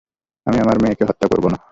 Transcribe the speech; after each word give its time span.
আমি 0.47 0.57
আমার 0.59 0.77
মেয়েকে 0.81 1.03
হত্যা 1.05 1.27
করব 1.27 1.45
না। 1.49 1.57